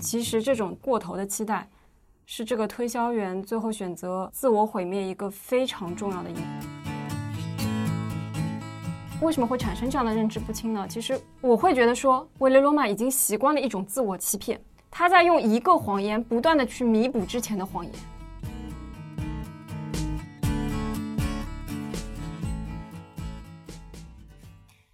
[0.00, 1.68] 其实这种过头的期待，
[2.24, 6.36] 是这个推销员最后选择自我毁灭一个非常重要的因。
[9.20, 10.86] 为什么会产生这样的认知不清呢？
[10.88, 14.58] 其实我会觉得说，维雷罗马已经习惯了一种自我欺骗，
[14.90, 17.92] 他在用一个谎言不断的去弥补之前的谎言。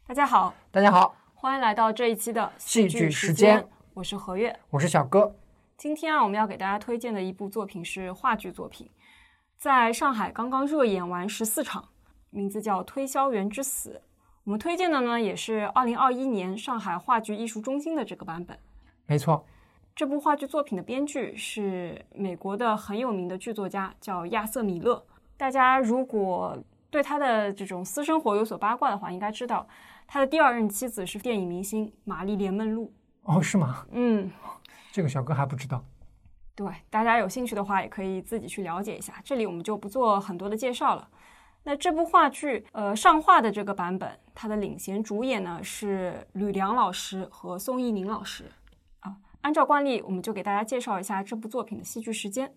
[0.08, 3.64] 大家好，大家好，欢迎来到这一期的戏剧时间，
[3.96, 5.34] 我是何月，我是小哥。
[5.78, 8.90] 今天啊，我们要给大家推荐的一部作品是话剧作品，
[9.56, 11.82] 在上海刚刚热演完十四场，
[12.28, 14.02] 名字叫《推销员之死》。
[14.44, 18.58] 我们推荐的呢，也是二零二一年上海话剧艺术中心的这个版本。
[19.06, 19.46] 没错，
[19.94, 25.02] 这部话剧作品的编剧是美国的很有名的剧作家，叫亚瑟·米勒。
[25.38, 26.54] 大家如果
[26.90, 29.66] 对他的这种私生活有所八卦的话，应该知道
[30.06, 32.92] 他的第二任妻子是电影明星玛丽莲·梦露。
[33.26, 33.86] 哦，是吗？
[33.90, 34.30] 嗯，
[34.92, 35.84] 这个小哥还不知道。
[36.54, 39.20] 对，大家有兴趣的话，也可以自己去了解一下。
[39.22, 41.08] 这里我们就不做很多的介绍了。
[41.64, 48.50] 那这部话剧，呃，上画的这个版本，它的领衔主演呢是吕梁老师和宋轶宁老师。
[49.00, 52.54] 啊，按照惯例，我们就给大家介绍一下这部作品的戏剧时间。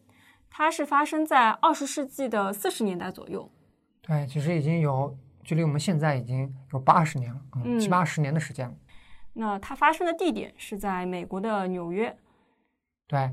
[0.51, 3.51] 它是发生在二十世纪的四十年代左右。
[4.01, 8.73] 对，其实已经有距离我们现在已经有八十年了，嗯，七八十年的时间了。
[9.33, 12.15] 那它发生的地点是在美国的纽约。
[13.07, 13.31] 对，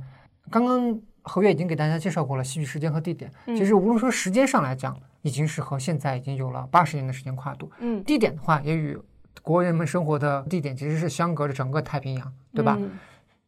[0.50, 3.30] 刚刚何月已经给大家介绍过了戏剧时间和地点。
[3.47, 7.70] 其实无论说时间上来讲，已经是和现在已经有了八十年的时间跨度。
[7.80, 8.98] 嗯，地点的话，也与
[9.42, 12.78] 国人们生活的地点其实是相隔着整个太平洋，对吧？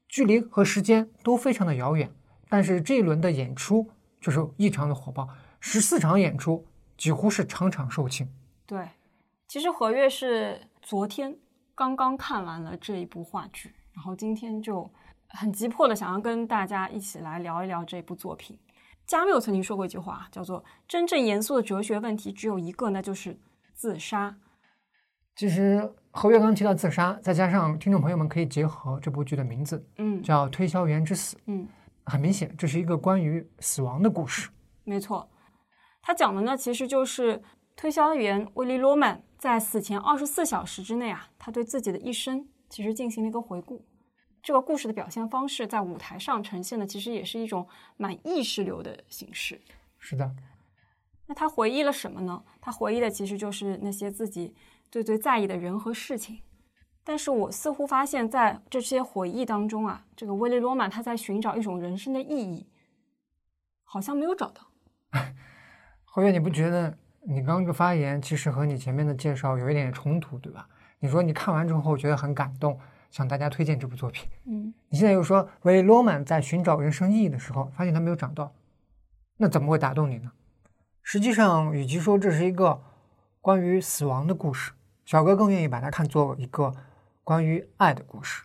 [0.09, 2.11] 距离和时间都非常的遥远，
[2.49, 3.89] 但是这一轮的演出
[4.21, 5.29] 就是异常的火爆，
[5.61, 8.27] 十四场演出几乎是场场售罄。
[8.67, 8.89] 对，
[9.47, 11.37] 其实何月是昨天
[11.79, 14.91] 刚刚看完了这一部话剧，然后今天就
[15.29, 18.59] 很急迫的想要跟大家一起来聊一聊这部作品。
[19.07, 23.39] 加缪曾经说过一句话，叫做“真正严肃的哲学问题只有一个，那就是
[23.75, 24.37] 自杀。”
[25.37, 31.69] 其实何月刚提到自杀，再加上听众朋友们可以结合这部剧的名字，嗯，叫《推销员之死》，嗯，
[32.07, 34.51] 很明显这是一个关于死亡的故事。
[34.83, 35.31] 没错，
[36.03, 37.41] 他讲的呢其实就是
[37.79, 43.87] 推销员威利·罗曼在死前二十四小时之内啊，他对自己的一生其实进行了一个回顾。
[44.43, 49.61] 这个故事的表现方式在舞台上呈现的，其实也是一种蛮意识流的形式。
[49.97, 50.35] 是的，
[51.27, 52.43] 那他回忆了什么呢？
[52.61, 54.57] 他回忆的其实就是那些自己
[54.91, 56.41] 最最在意的人和事情。
[57.05, 62.67] 但是我似乎发现，在这些回忆当中啊，这个威利·罗曼他在寻找一种人生的意义，
[63.85, 64.67] 好像没有找到。
[66.03, 70.69] 侯月，你不觉得你刚刚这个发言其实和你前面的介绍有一点冲突，对吧？
[70.99, 72.79] 你说你看完之后觉得很感动。
[73.11, 74.29] 向大家推荐这部作品。
[74.45, 78.53] 嗯，你现在又说维罗曼在寻找人生意义的时候，发现他没有找到，
[79.39, 80.31] 那怎么会打动你呢？
[81.03, 82.83] 实际上，与其说这是一个
[83.41, 84.73] 关于死亡的故事，
[85.07, 86.71] 小哥更愿意把它看作一个
[87.25, 88.45] 关于爱的故事。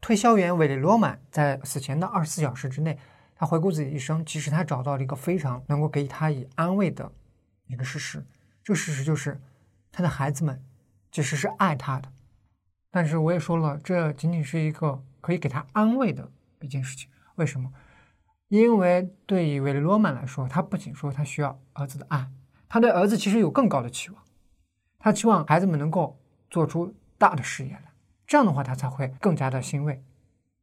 [0.00, 2.96] 推销员韦利罗曼在死前的二十四小时之内，
[3.34, 7.10] 他回顾自己一生，其实他找到了一个非常能够给他以安慰的
[7.68, 8.24] 一个事实。
[8.64, 9.40] 这个事实就是，
[9.92, 10.62] 他的孩子们
[11.12, 12.10] 其实是爱他的。
[12.90, 16.30] 但是我也说了，这仅仅是一个可以给他安慰的
[16.60, 17.08] 一件事情。
[17.36, 17.72] 为什么？
[18.48, 22.30] 因为对于维利罗曼来说，他不仅说他需要儿子的爱，
[22.68, 24.22] 他对儿子其实有更高的期望。
[24.98, 26.18] 他期望孩子们能够
[26.50, 27.92] 做出大的事业来，
[28.26, 30.02] 这样的话他才会更加的欣慰。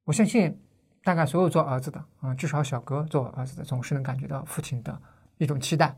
[0.03, 0.59] 我相信，
[1.03, 4.99] 大概所有做儿子的啊，至少小哥做儿子的，总是能感觉到父亲的
[5.37, 5.95] 一种期待。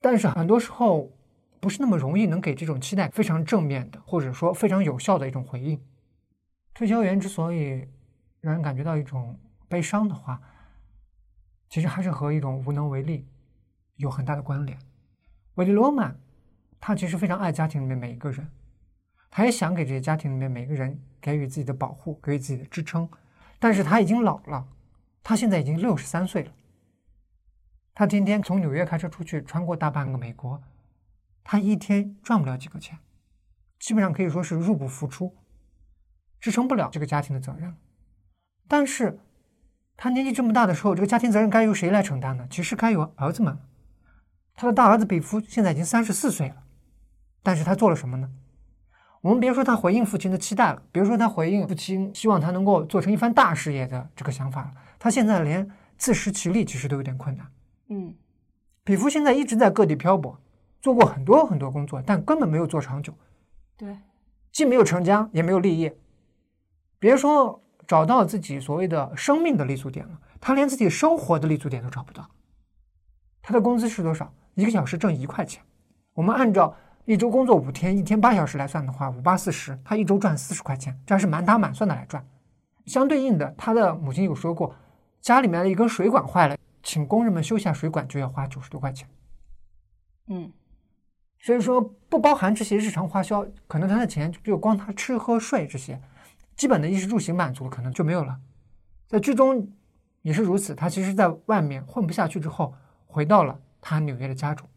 [0.00, 1.12] 但是很多时候。
[1.58, 5.80] 不是那么容易能给这种期待非常正面的，或者说非常有效的一种回应。
[6.74, 7.88] 推销员之所以
[8.40, 9.36] 让人感觉到一种
[9.66, 10.40] 悲伤的话，
[11.68, 13.26] 其实还是和一种无能为力
[13.96, 14.78] 有很大的关联。
[15.54, 16.16] 维利罗曼
[16.78, 18.48] 他其实非常爱家庭里面每一个人，
[19.28, 23.08] 他也想给这些家庭里面每一个人给予自己的保护，给予自己的支撑。
[23.58, 24.68] 但是他已经老了，
[25.24, 26.52] 他现在已经六十三岁了。
[27.98, 30.62] 他天天从纽约开车出去，穿过大半个美国。
[31.42, 32.98] 他一天赚不了几个钱，
[33.78, 35.34] 基本上可以说是入不敷出，
[36.38, 37.74] 支撑不了这个家庭的责任。
[38.68, 39.18] 但是，
[39.96, 42.46] 他年纪这么大的时候，这个家庭责任该由谁来承担呢？
[42.50, 43.58] 其实该由儿子们。
[44.54, 46.64] 他的大儿子比夫现在已经三十四岁了，
[47.42, 48.30] 但是他做了什么呢？
[49.22, 57.50] 我们别说他回应父亲的期待了，别说他回应父亲希望他能够做成一番大事业的这个想法了，他现在连自食其力其实都有点困难。
[57.88, 58.14] 嗯，
[58.84, 60.40] 比夫现在一直在各地漂泊。
[60.82, 63.12] 做过很多很多工作，但根本没有做长久。
[63.76, 63.96] 对，
[64.52, 65.96] 既没有成家，也没有立业。
[67.00, 72.30] 别说找到自己所谓的生命的立足点了，他连自己生活的立足点都找不到。
[73.42, 74.32] 他的工资是多少？
[74.54, 75.60] 一个小时挣一块钱。
[76.14, 82.24] 我们按照一周工作五天，一天八小时来算的话，五八四十，他一周赚四十块钱，这还是满打满算的来赚。
[82.84, 84.72] 相对应的，他的母亲有说过，
[85.20, 86.55] 家里面的一根水管坏了，
[86.86, 89.08] 请工人们修下水管就要花九十多块钱。
[90.28, 90.52] 嗯，
[91.40, 96.00] 所以说不包含这些日常花销，可能他的钱就光他吃喝睡这些
[96.54, 98.40] 基本的衣食住行满足，可能就没有了。
[99.08, 99.68] 在剧中
[100.22, 102.72] 也是如此，他其实在外面混不下去之后，
[103.04, 104.68] 回到了他纽约的家中，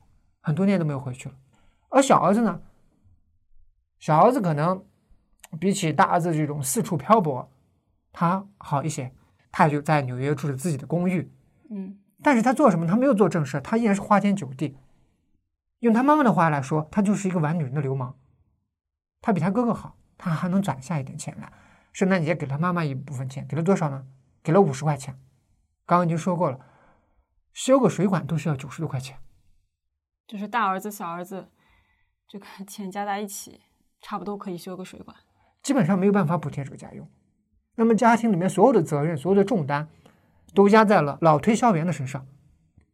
[0.42, 1.36] 很多年都没有回去了。
[1.90, 2.60] 而小儿子呢，
[4.00, 4.84] 小儿子可能
[5.60, 7.48] 比起大儿子这种四处漂泊，
[8.12, 9.14] 他好一些，
[9.52, 11.32] 他就在纽约住着自己的公寓。
[11.70, 12.88] 嗯，但是他做什么？
[12.88, 14.78] 他没有做正事，他依然是花天酒地。
[15.80, 18.18] 用他妈妈的话来说，他就是一个玩女人的流氓。
[19.22, 21.52] 他比他哥哥好，他还能攒下一点钱来。
[21.94, 24.06] 圣诞节给了他妈妈一部分钱，给了多少呢？
[24.44, 25.18] 给了五十块钱。
[25.86, 26.60] 刚刚已经说过了，
[27.54, 29.18] 修个水管都需要九十多块钱。
[30.28, 31.50] 就是大儿子、小儿子
[32.28, 33.62] 这个钱加在一起，
[34.02, 35.16] 差不多可以修个水管。
[35.64, 37.10] 基本上没有办法补贴这个家用。
[37.76, 39.88] 那么家庭里面所有的责任、所有的重担，
[40.54, 42.26] 都压在了老推销员的身上。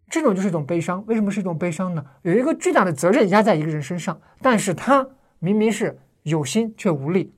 [0.08, 1.04] 这种就是一种悲伤。
[1.08, 2.06] 为什么是一种悲伤呢？
[2.22, 5.08] 有一个巨大的责任压在一个人身上，但是他
[5.40, 7.34] 明明是有心却无力。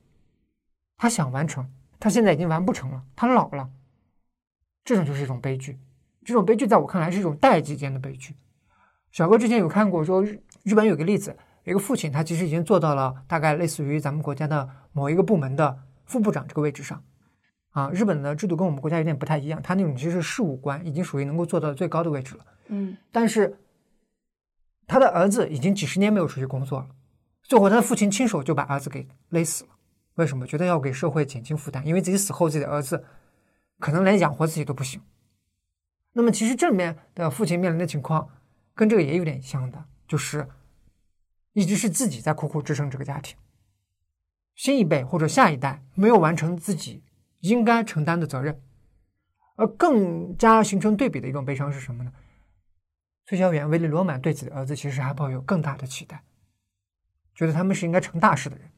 [0.97, 1.69] 他想完成，
[1.99, 3.03] 他现在已经完不成了。
[3.15, 3.69] 他老了，
[4.83, 5.79] 这种就是一种悲剧。
[6.25, 8.35] 这种悲剧在我看来是一种代际间的悲剧。
[9.11, 17.01] 小哥之前有看过，说日日本有个例子，一个父亲，他其实已经做到了大概类似于咱们国家的某一个部门的副部长这个位置上。
[17.77, 22.43] 啊，日本的制度跟我们国家有点不太一样，他那种其实是事务官，已经属于能够做到最高的位置了。
[22.69, 23.55] 嗯，但是
[24.87, 26.87] 他的儿子已经几十年没有出去工作了，
[27.43, 29.69] 最后他的父亲亲手就把儿子给勒死了。
[30.15, 30.47] 为什么？
[30.47, 33.05] 觉得要给社会减轻负担，因为自己死后自己的儿子
[33.77, 34.99] 可能连养活自己都不行。
[36.13, 38.27] 那么其实这里面的父亲面临的情况
[38.73, 40.47] 跟这个也有点像的，就是
[41.53, 43.37] 一直是自己在苦苦支撑这个家庭，
[44.55, 47.03] 新一辈或者下一代没有完成自己
[47.41, 48.61] 应该承担的责任，
[49.55, 52.11] 而更加形成对比的一种悲伤是什么呢？
[53.25, 56.23] 推销员威利罗曼对自己的儿子其实还抱有更大的期待，
[57.35, 58.71] 觉得他们是应该成大事的人。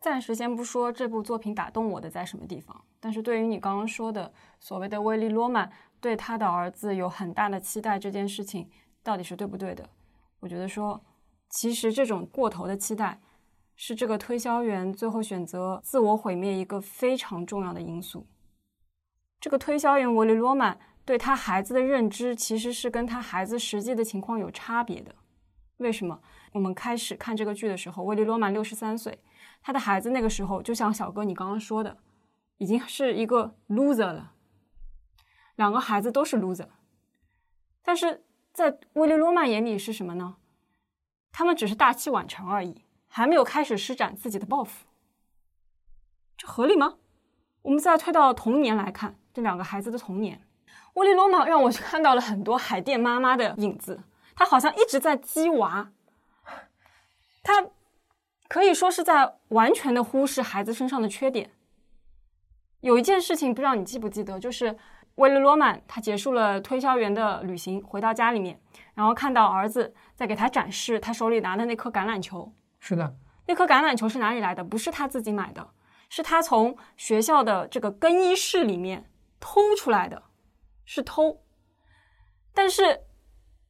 [0.00, 5.70] 暂时先不说这部作品打动我的在什么地方，但是对于你刚刚说的所谓的威利罗曼
[6.00, 8.70] 对他的儿子有很大的期待这件事情，
[9.02, 9.90] 到底是对不对的？
[10.38, 11.04] 我觉得说，
[11.50, 13.20] 其实这种过头的期待，
[13.82, 18.26] 是这个推销员最后选择自我毁灭一个非常重要的因素。
[19.40, 25.14] 这个推销员威利罗曼对他孩子的认知，其实是跟他孩子实际的情况有差别的。
[25.78, 26.20] 为什么？
[26.52, 29.18] 我们开始看这个剧的时候，威利罗曼六十三岁。
[29.62, 31.96] 他的孩子那个时候就像小哥你刚刚说的，
[32.58, 34.34] 已经是一个 loser 了。
[35.56, 36.68] 两个孩子都是 loser，
[37.82, 40.36] 但是在威利罗曼眼里是什么呢？
[41.32, 44.86] 他们只是大器晚成而已，还没有开始施展自己的抱负。
[46.38, 46.94] 这合理吗？
[47.60, 50.40] 我们再推到童年来看，这两个孩子的童年，
[50.94, 54.04] 威利罗曼让我看到了很多海淀妈妈的影子。
[54.34, 55.90] 他好像一直在激娃，
[57.42, 57.66] 他。
[58.48, 61.52] 可以说是在完全的忽视孩子身上的缺点。
[62.80, 64.76] 有一件事情不知道你记不记得，就是
[65.14, 68.60] 威利罗曼他结束了推销员的旅行，回到家里面，
[68.94, 72.52] 然后看到儿子在给他展示他手里拿的那颗橄榄球。
[72.80, 73.14] 是的，
[73.46, 74.64] 那颗橄榄球是哪里来的？
[74.64, 75.70] 不是他自己买的，
[76.08, 79.08] 是他从学校的这个更衣室里面
[79.38, 80.22] 偷出来的，
[80.84, 81.40] 是偷。
[82.52, 83.02] 但是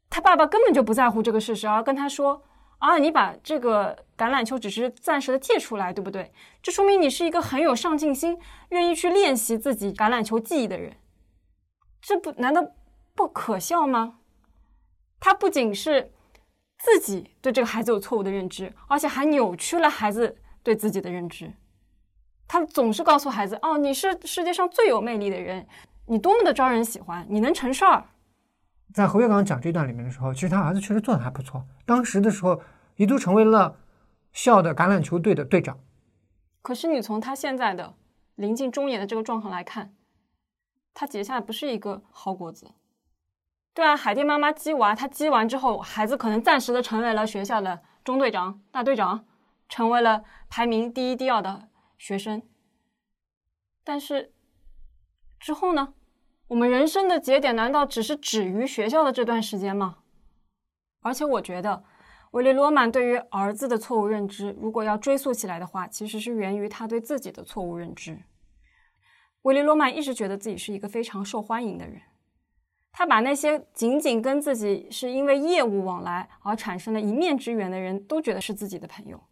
[0.09, 2.45] 他爸爸根本就不在乎这个事实，而跟他说。
[2.81, 6.33] 啊，你把这个橄榄球只是暂时的借出来，对不对？
[6.63, 8.39] 这说明你是一个很有上进心、
[8.71, 10.97] 愿意去练习自己橄榄球技艺的人。
[12.01, 12.67] 这不难道
[13.15, 14.21] 不可笑吗？
[15.21, 16.11] 他不仅是
[16.81, 21.53] 自己对这个孩子有错误的认知，而且还扭曲了孩子对自己的认知。
[22.49, 25.67] 他总是告诉孩子：“哦，你是世界上最有魅力的人，
[26.07, 28.05] 你多么的招人喜欢，你能成事儿。”
[28.95, 31.65] 在侯月刚讲这段里面的时候，其实他儿子确实做的还不错。
[31.85, 32.61] 当时的时候，
[32.97, 33.79] 一度成为了
[34.33, 35.79] 校的橄榄球队的队长。
[36.63, 37.95] 可是你从他现在的
[38.37, 39.95] 临近中年的这个状况来看，
[40.95, 42.67] 他结下的不是一个好果子。
[43.81, 49.25] 对啊，海淀妈妈鸡娃，他鸡完之后，孩子可能暂时的成为了学校的中队长、大队长，
[49.71, 52.43] 成为了排名第一、第二的学生。
[53.83, 54.35] 但是
[55.39, 55.95] 之后呢？
[56.49, 60.01] 我们人生的节点难道只是止于学校的这段时间吗？
[61.01, 61.83] 而且我觉得，
[62.33, 68.25] 维利罗曼对于儿子的错误认知，如果要追溯起来的话，其实是源于他对自己的错误认知。
[69.41, 72.03] 维利罗曼一直觉得自己是一个非常受欢迎的人，
[72.93, 79.23] 他把那些仅仅跟自己是因为业务往来而产生的一面之缘的人都觉得是自己的朋友。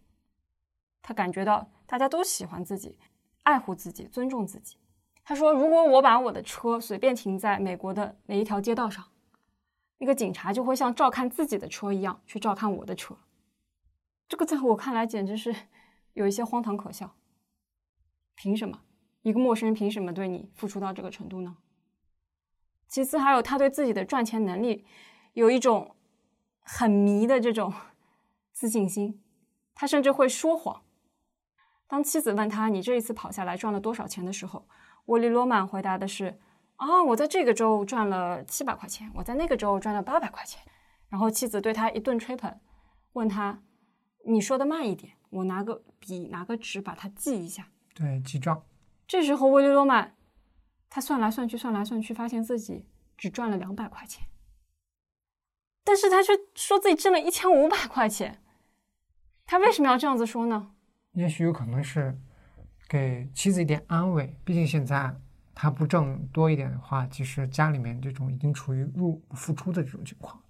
[1.02, 2.96] 他感觉到大家都喜欢自己，
[3.42, 4.76] 爱护自己，尊重自己。
[5.24, 9.04] 他说：“如果我把我的车随便停在美国的哪一条街道上，
[9.98, 13.16] 那个警察就会像照看自己的车一样去照看我的车。”
[14.28, 15.54] 这个在我看来简直是
[16.12, 17.14] 有一些荒唐可笑。
[18.34, 18.82] 凭什么
[19.22, 21.56] 一个陌生人凭什么对你付出到这个程度呢？
[22.88, 24.86] 其次，还有他对自己的赚钱能力
[25.34, 25.94] 有一种
[26.62, 27.72] 很迷的这种
[28.52, 29.22] 自信心，
[29.74, 30.82] 他甚至会说谎。
[31.86, 34.66] 当妻子问他“你这一次跑下来赚了多少钱”的时候，
[35.06, 36.38] 沃利罗曼回答的是
[36.76, 40.60] ：“啊，我在这个州赚了七百块钱，我在那个州赚了八百块钱。”
[41.08, 42.54] 然后妻子对他一顿吹捧，
[43.14, 43.62] 问他
[44.28, 48.62] ：“你说的慢一点，我拿个笔拿个纸把它记一下。”对，记账。
[49.06, 50.14] 这时候，威利罗曼
[50.90, 54.26] 他算来算去，算来算去，发现自己只赚了两百块钱，
[55.84, 58.42] 但是他却说自己挣了一千五百块钱。
[59.46, 60.74] 他为什么要这样子说呢？
[61.12, 62.18] 也许有可能是
[62.88, 65.14] 给妻子一点安慰，毕竟现在
[65.54, 70.42] 他不挣多一点的话，其实家里面这种已经处于入不敷出的这种情况。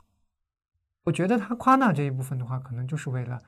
[1.05, 3.41] 我觉得他夸大这一部分的话，可能就是为了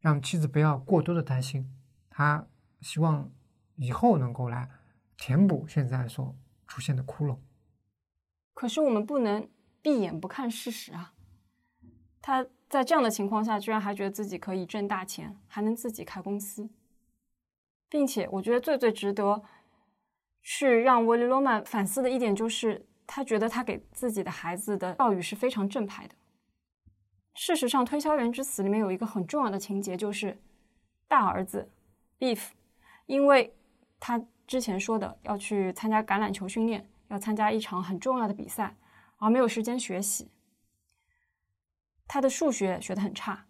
[0.00, 1.72] 让妻子不要过多的担心
[2.08, 2.46] 他。
[2.80, 3.30] 希望
[3.76, 4.66] 以后能够来
[5.20, 6.34] 填补现在所
[6.66, 7.36] 出现的窟窿。
[8.54, 9.46] 可是我们不能
[9.82, 11.12] 闭眼不看事实啊！
[12.22, 16.70] 他在这样的情况下，居然还觉得自己可以挣大钱，还能自己开公司，
[17.90, 19.42] 并且我觉得最最值得
[20.42, 26.14] 去让维利罗曼反思的一点，就是他觉得他给自己的孩子的教育是非常正派的。
[27.34, 30.40] 事实上，《推销员之死》里面有一个很重要的情节，就是
[31.06, 31.70] 大儿子
[32.18, 32.52] Beef。
[33.06, 33.54] 因为
[33.98, 38.74] 他之前说的要去参加橄榄球训练，要参加一场很重要的比赛，
[39.18, 40.28] 而没有时间学习。
[42.08, 43.46] 他的数学学得很差，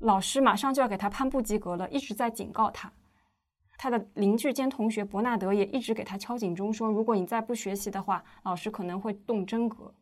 [0.00, 2.92] 老师马上就要给他判不及格了，一直在警告他。
[3.78, 9.94] 他的邻居兼同学伯纳德也一直给他敲警钟，说如果你再不学习的话，老师可能会动真格。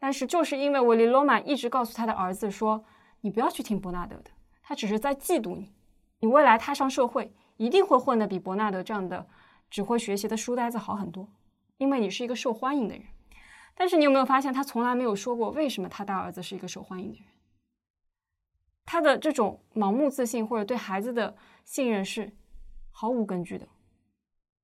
[0.00, 2.84] 但是就是因为维利罗曼一直告诉他的儿子说
[3.22, 5.72] ：“你不要去听伯纳德的，他只是在嫉妒你，
[6.18, 9.24] 你未来踏上社会。”一定会混得比伯纳德这样的
[9.72, 11.26] 只会学习的书呆子好很多，
[11.78, 13.06] 因为你是一个受欢迎的人。
[13.74, 17.24] 但是你有没有发现，他从来没有说过为什么他大儿子是一个受欢迎的人？
[18.84, 22.36] 他的这种盲目自信或者对孩子的信任是
[22.90, 23.66] 毫无根据的，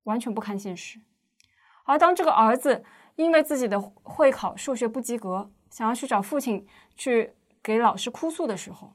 [0.03, 1.01] 完全不堪现实。
[1.85, 2.85] 而当这个儿子
[3.17, 8.93] 因为自己的会考数学不及格，想要去找父亲去给老师哭诉的时候，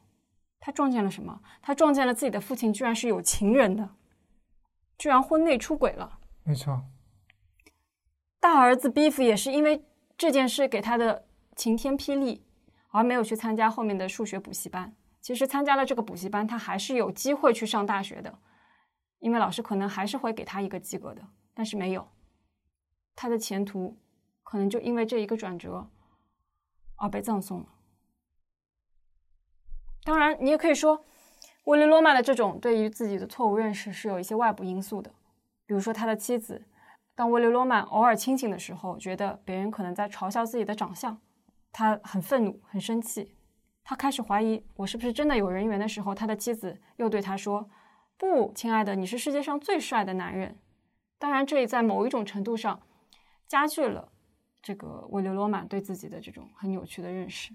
[0.59, 1.41] 他撞见了什么？
[1.59, 3.95] 他撞见了自己的父亲居然是有情人的，
[4.97, 6.19] 居然婚内出轨了。
[6.43, 6.83] 没错，
[8.39, 9.85] 大儿子 Beef 也是因为
[10.17, 12.45] 这件事给他的晴天霹雳，
[12.89, 14.95] 而没有去参加后面的数学补习班。
[15.21, 18.39] 其实参加了这个补习班，他还是有机会去上大学的，
[19.19, 21.21] 因为老师可能还是会给他一个及格的。
[21.53, 22.11] 但是没有，
[23.15, 23.97] 他的前途
[24.43, 25.89] 可能就因为这一个转折
[26.97, 27.67] 而被葬送了。
[30.03, 31.05] 当然，你也可以说，
[31.65, 35.11] 威利罗曼的这种对于自己的错误认识是有一些外部因素的。
[35.65, 36.65] 比如说，他的妻子，
[37.15, 41.17] 当威利罗曼偶尔清醒的时候，觉得别人可能在嘲笑自己的长相，
[41.71, 43.35] 他很愤怒、很生气，
[43.83, 47.69] 他开始怀疑我是不是真的有人缘的时候，他的妻子又对他说
[48.17, 50.57] ：“不，亲爱的，你是世界上最帅的男人。”
[51.17, 52.81] 当然，这也在某一种程度上
[53.47, 54.11] 加剧了
[54.61, 57.53] 这个威利罗曼对自己的这种很扭曲的认识，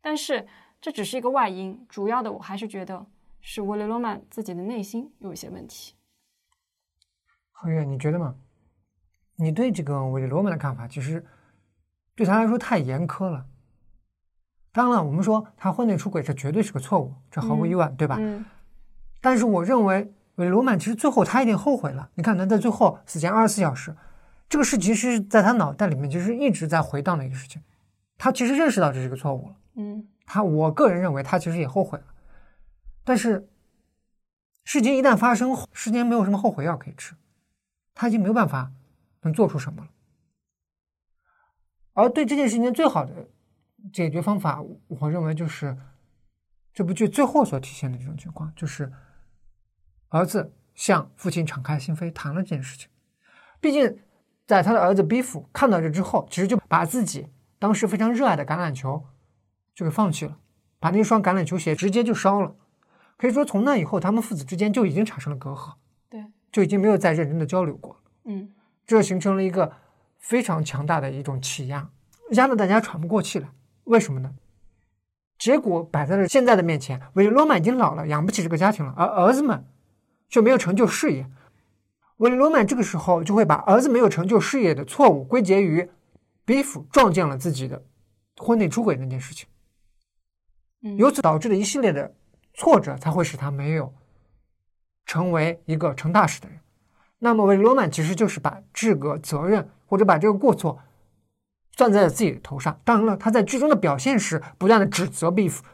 [0.00, 0.46] 但是。
[0.80, 3.06] 这只是一个外因，主要的我还是觉得
[3.46, 5.94] 是威利罗曼自己的内心有一些问题。
[7.52, 8.36] 何月，你觉得吗？
[9.36, 11.22] 你对这个威利罗曼的看法，其实
[12.14, 13.44] 对他来说太严苛了。
[14.72, 18.16] 当然了，我们说他婚内出轨，这绝对是个错误，这毫无疑问，对吧？
[18.18, 18.46] 嗯。
[19.20, 22.10] 但是我认为威利罗曼其实最后他一定后悔了。
[22.14, 23.94] 你看他在最后死前二十四小时，
[24.48, 27.62] 这个事其实在他脑袋里面其实一直在回荡的一个事情，
[28.16, 29.56] 他其实认识到这是个错误了。
[29.74, 30.08] 嗯。
[30.24, 32.06] 他，我个人认为他其实也后悔了，
[33.04, 33.46] 但是
[34.64, 37.14] 事情一旦发生，世间没有什么后悔药可以吃，
[37.94, 38.72] 他已经没有办法
[39.20, 39.90] 能做出什么了。
[41.92, 43.28] 而对这件事情最好的
[43.92, 45.76] 解决方法，我认为就是
[46.72, 48.92] 这部剧最后所体现的这种情况，就是
[50.08, 52.88] 儿子向父亲敞开心扉谈了这件事情。
[53.60, 54.00] 毕竟，
[54.46, 59.04] 在他的儿子 B 夫看到这之后，其实就把自己当时非常热爱的橄榄球。
[59.74, 60.38] 就给放弃了，
[60.78, 62.54] 把那双橄榄球鞋直接就烧了。
[63.16, 65.74] 可以说，从那以后，他们父子之间就已经产生了隔阂，
[66.10, 67.96] 对，就已经没有再认真的交流过。
[68.24, 68.50] 嗯
[68.86, 69.72] 这形成了一个
[70.18, 71.88] 非常强大的一种气压，
[72.32, 73.48] 压得大家喘不过气来。
[73.84, 74.34] 为什么呢？
[75.38, 79.64] 结果摆在了现在的面前，维罗曼已经老了，养不起这个家庭了，而儿子们
[80.28, 81.26] 却没有成就事业。
[82.18, 85.90] 维罗曼这个时候就会把儿子没有成就事业的错误归结于
[86.44, 87.82] 比夫撞见了自己的
[88.36, 89.48] 婚内出轨那件事情，
[90.82, 92.14] 嗯，由此导致的一系列的
[92.54, 93.92] 挫折，才会使他没有
[95.04, 96.58] 成为一个成大事的人。
[97.18, 100.78] 那么，韦罗曼其实就是把这个责任或者把这个过错
[101.76, 102.78] 算在了自己的头上。
[102.84, 105.64] 当然了，他在剧中的表现是不断的指责比夫：“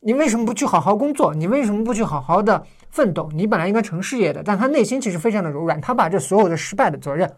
[0.00, 1.34] 你为什么不去好好工作？
[1.34, 3.28] 你为什么不去好好的奋斗？
[3.32, 7.36] 你本来应该成事业的。”但他内心其实非常的柔软，他把这所有的失败的责任，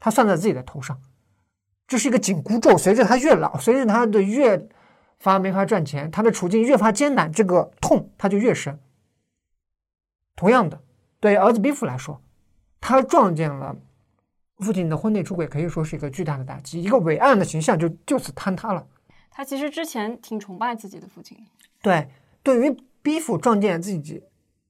[0.00, 0.98] 他算在自己的头上。
[1.86, 4.66] 这是一个紧箍咒，随着他越老，随着他的越
[5.22, 8.80] 发没法赚钱，他的处境越发艰难，这个痛他就越深。
[10.34, 10.82] 同样的，
[11.20, 12.20] 对儿子比夫来说，
[12.80, 13.76] 他撞见了
[14.58, 18.84] 父亲的婚内出轨，可以说是一个巨大的打击，一个伟岸的形象就就此坍塌了。
[19.30, 21.44] 他其实之前挺崇拜自己的父亲的。
[21.80, 22.08] 对，
[22.42, 24.24] 对于比夫撞见自己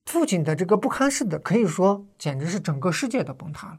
[0.05, 3.79] 父亲的这个不堪事的，可以说简直是整个世界都崩塌了。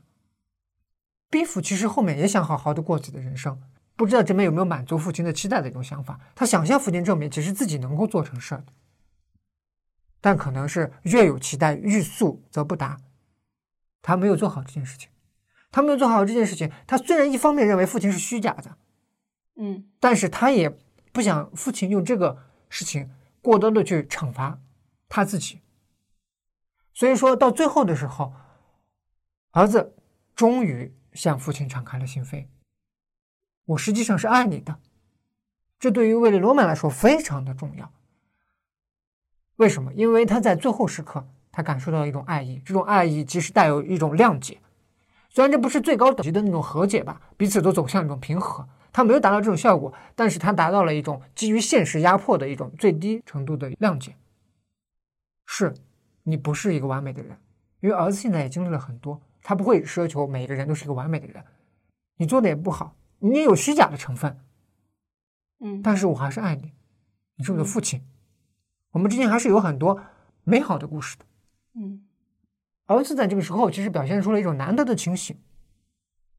[1.30, 3.62] 比夫其实后面也想好好的过自己的人生，
[3.96, 6.20] 不知道这边有没有满足父亲的期待的一种想法。
[6.36, 8.74] 他想向父亲证明，其实自己能够做成事儿的，
[10.20, 13.00] 但可能是越有期待，欲速则不达。
[14.02, 15.10] 他没有做好这件事情，
[15.72, 16.72] 他没有做好这件事情。
[16.86, 18.78] 他虽然一方面认为父亲是虚假的，
[19.56, 20.70] 嗯但是他也
[21.12, 24.60] 不想父亲用这个事情过多的去惩罚
[25.08, 25.62] 他自己。
[26.94, 28.34] 所以说到最后的时候，
[29.52, 29.96] 儿子
[30.36, 32.48] 终于向父亲敞开了心扉。
[33.66, 34.78] 我实际上是爱你的，
[35.80, 37.92] 这对于威利罗曼来说非常的重要。
[39.58, 39.94] 为什么？
[39.94, 44.60] 因为他在最后时刻，他感受到一种爱意，这种爱意其实带有一种谅解。
[45.30, 54.16] 虽然这不是最高等级的那种和解吧，彼此都走向一种平和，他没有达到这种效果，但是他达到了一种基于现实压迫的一种最低程度的谅解。
[55.46, 55.74] 是，
[56.24, 57.38] 你不是一个完美的人，
[57.80, 61.44] 因为儿子现在也经历了很多，他不会奢求每个人都是一个完美的人。
[62.18, 64.38] 你做的也不好，你也有虚假的成分，
[65.62, 66.74] 嗯，但是我还是爱你，
[67.36, 68.06] 你是我的父亲，
[68.92, 70.02] 我们之间还是有很多
[70.44, 71.26] 美好的故事的。
[71.76, 72.06] 嗯
[72.86, 75.42] 儿子在这个时候其实表现出了一种难得的清醒，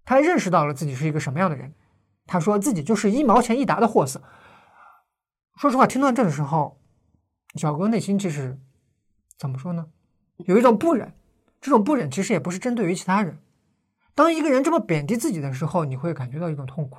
[0.04, 1.72] 他认识到了自己是一个什么样的人。
[2.26, 4.22] 他说自己就是一毛钱一沓的货色。
[5.56, 6.78] 说实话，听到这的时候，
[7.54, 8.58] 小哥内心其实
[9.38, 9.88] 怎么说呢？
[10.36, 11.14] 有一种不忍。
[11.62, 13.38] 这种不忍其实也不是针对于其他人。
[14.14, 16.98] 当一个人这么贬低自己的时候，你会感觉到一种痛苦。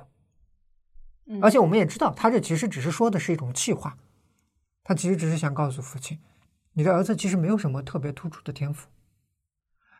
[1.26, 3.96] 嗯，而且我们也知道，他这其实只是说的是一种气话，
[4.84, 6.20] 他其实只是想告诉父亲，
[6.74, 8.88] 你的儿子其实没有什么特别突出的天赋，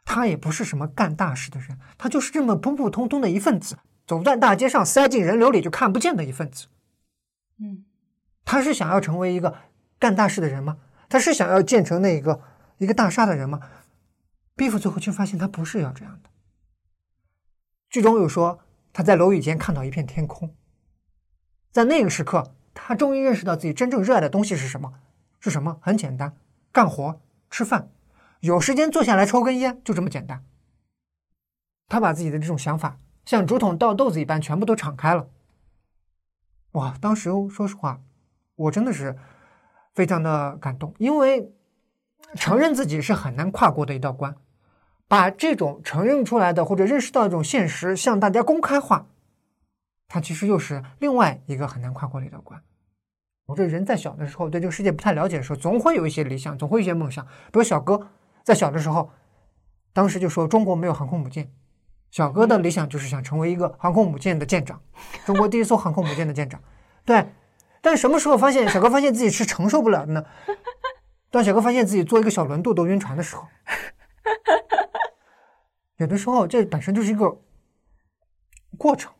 [0.04, 6.66] 他也不是什么干大事的人，他就是这么普普通通的一份子，走在大街上塞进人流里就看不见的一份子。
[7.58, 7.84] 嗯
[8.44, 9.56] 他是想要成为一个
[9.98, 10.76] 干大事的人吗？
[11.08, 12.40] 他是想要建成那个
[12.78, 13.60] 一个大厦的人吗？
[14.54, 16.30] 毕福最后却发现他不是要这样的。
[17.96, 18.58] 剧中有说
[18.92, 20.54] 他在楼宇间看到一片天空，
[21.72, 24.92] 在那个时刻，他终于认识到自己真正热爱的东西是什么？
[25.40, 25.78] 是什么？
[25.80, 26.36] 很简单，
[26.70, 27.90] 干活、吃饭，
[28.40, 30.44] 有时间坐下来抽根烟，就这么简单。
[31.88, 35.30] 他把自己的这种想法像竹筒倒豆子一般，全部都敞开了。
[36.72, 38.02] 哇，当时说实话，
[38.56, 39.16] 我真的是
[39.94, 41.50] 非常的感动，因为
[42.34, 44.36] 承认自己是很难跨过的一道关，
[45.08, 49.06] 把这种承认出来的或者认识到一种现实向大家公开化，
[50.08, 52.60] 它其实又是另外一个很难跨过的一道关。
[53.46, 57.24] 我这人在小的时候对这个世界不太了解的时候，总会有一些理想，总会有一些梦想。
[57.24, 58.08] 比如小哥
[58.42, 59.08] 在小的时候，
[59.92, 61.48] 当时就说中国没有航空母舰，
[62.10, 64.80] 小哥的理想就是想成为一个航空母舰的舰长，
[65.24, 66.60] 中国第一艘航空母舰的舰长。
[67.04, 67.32] 对，
[67.80, 70.24] 但什么时候发现小哥发现自己是承受不了的呢？
[71.30, 73.46] 当小哥发现自己坐一个小轮渡都晕船的时候，
[75.98, 77.40] 有的时候这本身就是一个
[78.76, 79.12] 过程，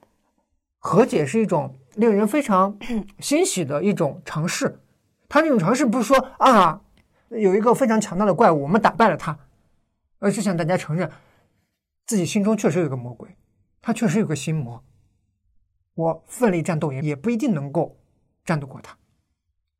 [0.78, 2.78] 和解是一种令人非常
[3.18, 4.80] 欣喜的一种尝试。
[5.28, 6.82] 他这种尝试不是说啊
[7.28, 9.38] 有一个非常强大的怪物，我们打败了他，
[10.18, 11.10] 而是向大家承认
[12.06, 13.36] 自己心中确实有个魔鬼，
[13.82, 14.84] 他确实有个心魔。
[15.94, 17.98] 我奋力战斗也也不一定能够
[18.44, 18.98] 战斗过他，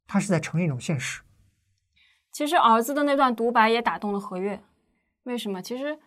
[0.07, 1.21] 他是在承认一种现实。
[2.33, 4.63] 其实儿子的那段独白也打动了何月，
[5.25, 5.63] 为什么？
[5.63, 5.99] 其实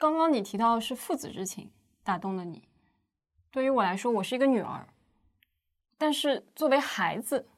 [0.00, 1.70] 刚刚你提到的是父子之情
[2.02, 2.66] 打动了你，
[3.50, 4.88] 对于我来说，我是一个女儿，
[5.98, 7.50] 但是作为孩子，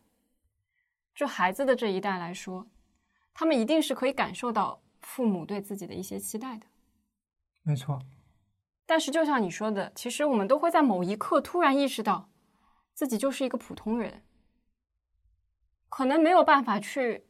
[1.14, 2.66] 就孩子的这一代来说，
[3.32, 6.66] 他们一定是可以感受到父母对自己的一些期待的。
[7.62, 8.02] 没错，
[8.86, 12.28] 但是就像你说的，其实我们都会在某一刻突然意识到，
[12.92, 14.24] 自己就是一个普通人，
[15.88, 17.24] 可能没有办法去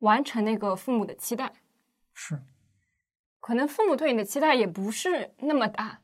[0.00, 1.52] 完成那个父母的期待，
[2.12, 2.42] 是，
[3.46, 6.00] 可能父母对你的期待也不是那么大，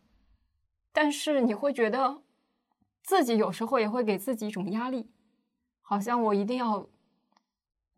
[0.93, 2.23] 但是你会觉得
[3.03, 5.11] 自己有时候也会给自己一种压力，
[5.81, 6.89] 好像我一定要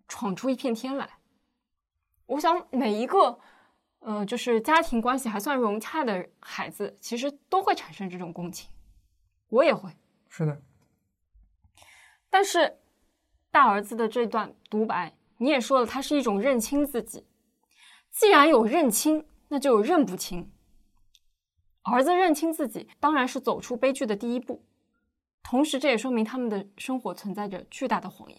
[0.09, 1.18] 闯出一片天来。
[2.24, 3.38] 我想每一个。
[4.00, 8.70] 呃，就是家庭关系还算融洽的孩子，其实都会产生这种共情，
[9.48, 9.90] 我也会。
[10.28, 10.61] 是的。
[12.28, 12.78] 但是
[13.50, 17.26] 大儿子的这段独白，你也说了，他是一种认清自己。
[18.11, 20.50] 既然有认清，那就认不清。
[21.83, 24.64] 儿子认清自己，当然是走出悲剧的第一步，
[25.42, 28.38] 同时这也说明他们的生活存在着巨大的谎言。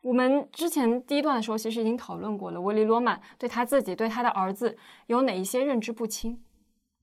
[0.00, 2.60] 我们之前第一段的时候，其实已经讨论过了。
[2.60, 6.42] 维利罗曼对他自己、对他的儿子有哪一些认知不清，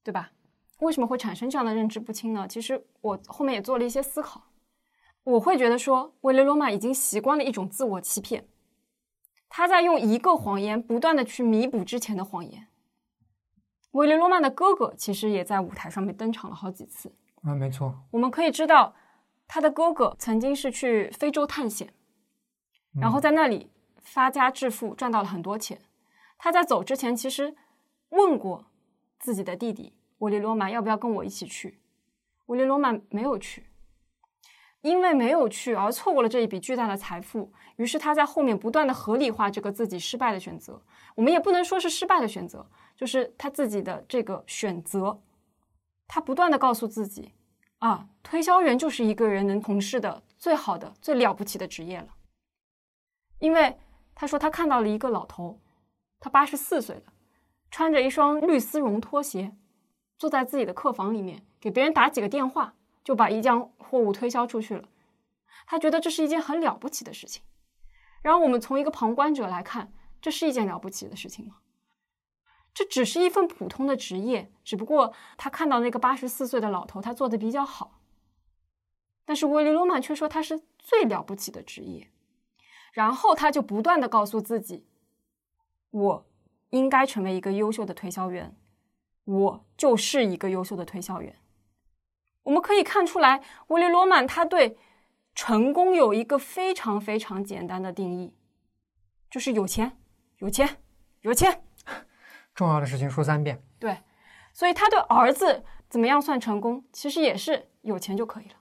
[0.03, 0.31] 对吧？
[0.79, 2.47] 为什么会产生这样的认知不清呢？
[2.47, 4.49] 其实我后面也做了一些思考。
[5.23, 8.47] 我会觉得说，维利罗曼已经习惯了一种自我欺骗，
[9.57, 12.67] 他在用一个谎言不断的去弥补之前的谎言。
[13.91, 17.15] 维利罗曼的哥哥其实也在舞台上面登场了好几次。
[17.41, 17.97] 啊，没错。
[18.11, 18.93] 我们可以知道，
[19.47, 21.93] 他的哥哥曾经是去非洲探险。
[22.99, 25.79] 然后在那里发家致富，赚到了很多钱。
[26.37, 27.55] 他在走之前其实
[28.09, 28.65] 问过
[29.19, 31.79] 自己的弟弟维利罗曼要不要跟我一起去。
[32.47, 33.67] 维利罗曼没有去，
[34.85, 37.51] 因为没有去而错过了这一笔巨大的财富。
[37.77, 40.79] 于是他在后面不断的合理化这个自己失败的选择。
[41.15, 45.23] 我们也不能说是失败的选择，就是他自己的这个选择。
[46.07, 47.31] 他不断的告诉自己
[47.79, 52.09] 啊，推销员就是一个人能从事的最好的、最了不起的职业了。
[53.39, 53.79] 因为
[54.13, 55.59] 他说他看到了一个老头，
[56.19, 57.13] 他八十四岁了，
[57.71, 59.55] 穿着一双绿丝绒拖鞋，
[60.19, 64.89] 坐在自己的客房里面给别人打几个电话，就把一件货物推销出去了。
[65.65, 67.41] 他觉得这是一件很了不起的事情。
[68.21, 71.59] 然后我们从一个旁观者来看，这是一件了不起的事情吗？
[72.73, 78.01] 这只是一份普通的职业，只不过他看到那个八十四岁的老头，他做的比较好。
[79.23, 82.11] 但是威利罗曼却说他是最了不起的职业。
[82.91, 84.87] 然后他就不断的告诉自己，
[85.91, 86.25] 我
[86.69, 88.57] 应该成为一个优秀的推销员，
[89.25, 91.35] 我就是一个优秀的推销员。
[92.45, 94.77] 我们可以看出来，威利罗曼他对
[95.35, 98.33] 成功有一个非常非常简单的定义，
[99.29, 99.97] 就是有钱，
[100.37, 100.77] 有钱，
[101.21, 101.61] 有钱。
[102.53, 103.61] 重要的事情说三遍。
[103.77, 103.97] 对，
[104.53, 108.55] 所以他对儿子怎么样算成功，其实也是有钱就可以了。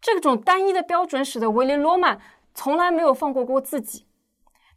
[0.00, 2.20] 这种单一的标准使得威利罗曼。
[2.58, 4.06] 从来没有放过过自己，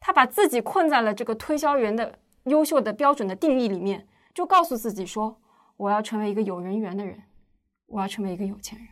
[0.02, 5.40] 他把自己困在了这个推销员的优秀的标准的定义里面，就告诉自己说
[5.80, 7.24] ：“我要成为一个有人缘的人，
[7.86, 8.90] 我要成为一个有钱人。”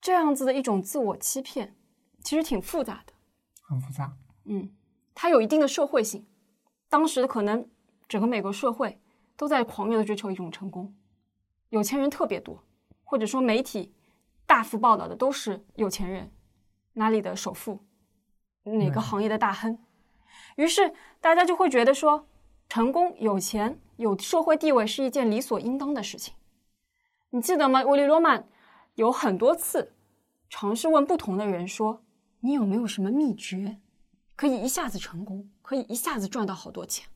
[0.00, 1.76] 这样子的一种自我欺骗，
[2.24, 3.12] 其实挺复杂的，
[3.60, 4.16] 很复杂。
[4.44, 4.74] 嗯，
[5.14, 6.26] 它有一定的社会性。
[6.88, 7.68] 当时可能
[8.08, 8.98] 整个美国社会
[9.36, 10.94] 都在狂热的追求一种成功，
[11.68, 12.64] 有钱人特别多，
[13.04, 13.94] 或者说媒体
[14.46, 16.32] 大幅报道的都是有钱人。
[16.94, 17.84] 哪里的首富，
[18.64, 19.78] 哪个行业的大亨，
[20.56, 22.26] 于是大家就会觉得说，
[22.68, 26.34] 成功、有钱、有社会地位是一件理所应当的事情。
[27.30, 27.82] 你记得吗？
[27.84, 28.46] 威利罗曼
[28.96, 29.94] 有很多次
[30.50, 32.02] 尝试问不同的人说
[32.40, 33.78] ：“你有没有什么秘诀，
[34.36, 37.06] 可以一下子成功，可以一下子赚到好多钱？”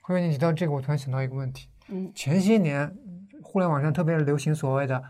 [0.00, 1.68] 辉辉，你提到这个，我突然想到一个问题。
[1.88, 2.96] 嗯，前些年
[3.42, 5.02] 互联网上特别流行所谓的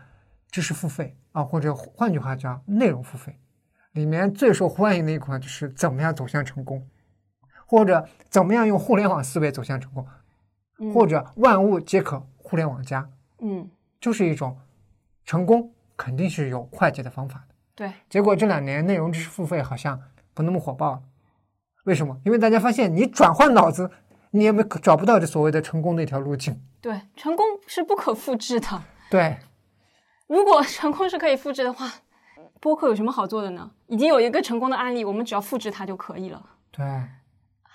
[0.51, 1.17] 知识付费。
[1.31, 3.37] 啊，或者换句话叫内容付费，
[3.91, 6.87] 里面最受欢迎的一款就是怎么样走向成功，
[7.65, 10.07] 或者怎么样用互联网思维走向成功，
[10.93, 14.57] 或者万物皆可互联网加，嗯，就是一种
[15.23, 17.55] 成功肯定是有快捷的方法的。
[17.75, 19.99] 对，结果这两年内容知识付费好像
[20.33, 21.01] 不那么火爆了，
[21.85, 22.19] 为什么？
[22.23, 23.89] 因为大家发现你转换脑子，
[24.31, 26.61] 你也没找不到这所谓的成功的一条路径。
[26.81, 28.83] 对，成功是不可复制的。
[29.09, 29.37] 对。
[30.27, 31.91] 如果成功是可以复制的话，
[32.59, 33.71] 播客有什么好做的呢？
[33.87, 36.43] 已经有一个成功的案例，我们只要复制它就可以了。
[36.71, 36.85] 对。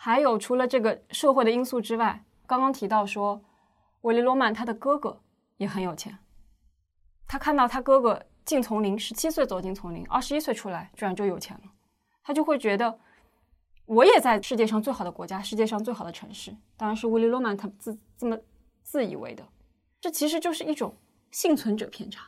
[0.02, 3.44] 还有除了这个社会的因素之外，刚刚提到说，
[4.00, 5.20] 维利罗曼他的哥哥
[5.58, 6.18] 也很有钱。
[7.26, 11.70] 他看到他哥哥进丛林，十七岁走进丛林，二十一岁出来，居然就有钱了，
[12.22, 12.98] 他就会觉得，
[13.84, 18.38] 我也在世界上最好的国家，世界上最好的城市，当然是维利罗曼他自这么
[18.82, 19.46] 自以为的。
[20.00, 20.96] 这其实就是一种
[21.30, 22.26] 幸存者偏差。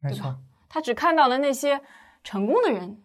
[0.00, 1.80] 没错，他只看到了那些
[2.22, 3.02] 成功的人，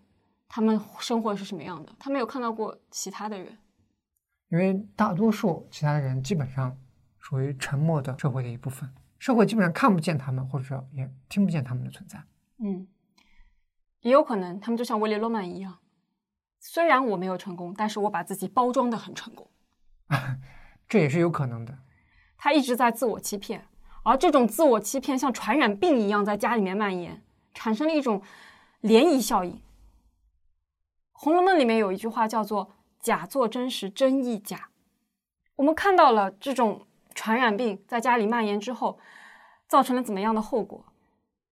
[0.47, 3.57] 他们生活是什么样的，他没有看到过其他的人。
[4.49, 6.77] 因为大多数其他的人基本上
[7.17, 12.23] 属于沉默的社会的一部分，社会基本上看不见他们，或者也听不见他们的存在。
[12.59, 12.87] 嗯，
[14.01, 15.79] 也有可能他们就像威廉·罗曼一样，
[16.59, 19.49] 虽然我没有成功，但是我把自己包装的很成功，
[20.87, 21.79] 这也是有可能的。
[22.37, 23.67] 他一直在自我欺骗，
[24.03, 28.21] 而这种自我欺骗像传染病一样在家里面蔓延，产生了一种
[28.83, 29.53] 涟漪效应。
[31.25, 32.69] 《红楼梦》里面有一句话叫做
[33.01, 34.69] “假作真时真亦假”，
[35.57, 36.85] 我们看到了这种
[37.15, 38.99] 传染病在家里蔓延之后，
[39.67, 40.85] 造成了怎么样的后果？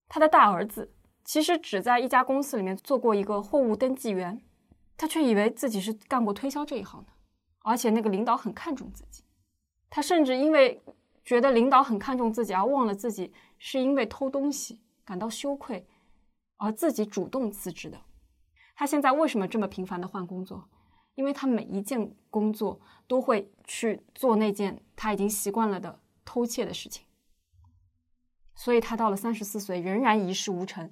[0.08, 0.94] 他的大儿子
[1.26, 4.40] 其实只在一家公司里面做过一个货物登记员，
[4.96, 7.10] 他却以为自己是干过推销这一行的，
[7.64, 9.24] 而且那个领导很看重自己，
[9.90, 10.80] 他甚至因为
[11.26, 15.88] 觉得领导很看重自己而忘了自己是因为偷东西感到羞愧，
[16.58, 18.00] 而自己主动辞职的。
[18.76, 20.68] 他现在为什么这么频繁的换工作？
[21.16, 27.06] 因为他每一件工作都会去做那件他已经习惯了的偷窃的事情。
[28.56, 30.90] 所以他到了三十四岁仍然一事无成。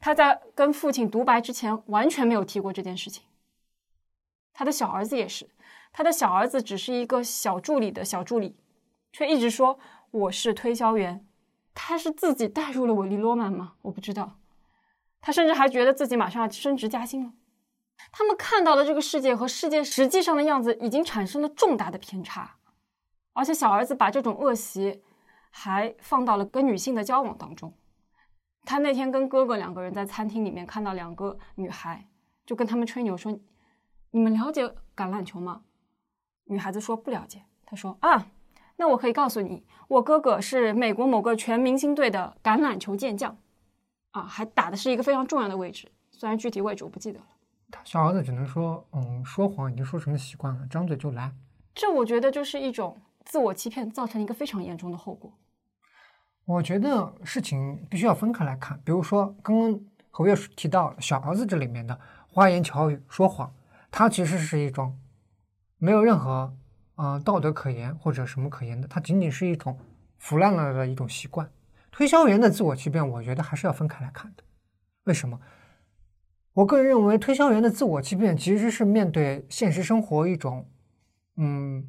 [0.00, 3.24] 他在跟父亲独白之前完全没有提过这件事情。
[4.52, 5.48] 他的小儿子也是，
[5.92, 8.56] 他的小儿子只是一个小助理的小助理，
[9.12, 9.78] 却一直说
[10.10, 11.24] 我是推销员。
[11.74, 13.74] 他是自己带入了韦利罗曼吗？
[13.82, 14.39] 我不知道。
[15.20, 17.32] 他甚至还觉得自己马上要升职加薪了。
[18.12, 22.56] 他们看到的这个世界和世界实际上的样子已经产生了重大的偏差，
[23.32, 25.02] 而且小儿子把这种恶习。
[25.52, 27.74] 还放到了跟女性的交往当中。
[28.64, 32.08] 他那天跟哥哥两个人在餐厅里面看到两个女孩，
[32.46, 33.36] 就跟他们吹牛说
[34.12, 35.62] ：“你们了解橄榄球吗？”
[36.46, 37.42] 女孩子说不了解。
[37.66, 38.28] 他说：“啊，
[38.76, 43.36] 那我可以告诉你，我哥哥是美国某个全明星队的橄榄球健将，
[44.10, 47.26] 啊，还打的是一个非常重要的位置，虽然具体位置我不记得了。”
[47.70, 51.32] 他小儿子只能说：“嗯，说谎已经说成了习惯了，张嘴就来。”
[51.74, 53.00] 这我觉得就是一种。
[53.22, 55.30] 自我欺骗造成一个非常严重的后果。
[56.46, 58.80] 我觉得事情必须要分开来看。
[58.82, 63.54] 比如说，刚刚侯月提到小儿子这里面的花言巧语、说谎，
[63.90, 64.98] 它其实是一种
[65.76, 66.52] 没有任何
[66.96, 69.78] 呃道德可言或者什么可言的，它仅仅是一种
[70.18, 71.48] 腐烂了的一种习惯。
[72.00, 74.42] 推销员的自我欺骗，我觉得还是要分开来看的。
[75.04, 75.38] 为什么？
[76.54, 80.66] 我个人认为，推销员的自我欺骗其实是面对现实生活一种
[81.36, 81.86] 嗯。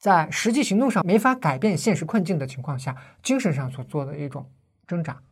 [0.00, 4.50] 在实际行动上没法改变现实困境的情况下，精神上所做的一种
[4.84, 5.22] 挣扎。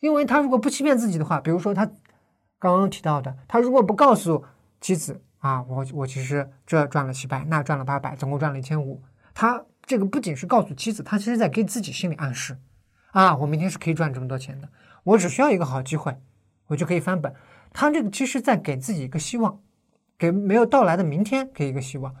[0.00, 1.84] 因为他如果不欺骗自己的话，比如说他
[2.58, 4.42] 刚刚提到的，他如果不告诉
[4.80, 9.02] 妻子啊，我我其实这赚了七百，那赚了八百，总共赚了一千五，
[9.34, 12.56] 他这个不仅是告诉妻子，他其实在给自己心理暗示
[13.16, 14.68] 啊，我明天是可以赚这么多钱的，
[15.02, 16.20] 我只需要一个好机会，
[16.66, 17.34] 我就可以翻本。
[17.72, 19.58] 他这个其实在给自己一个希望，
[20.18, 22.14] 给没有到来的明天给一个希望。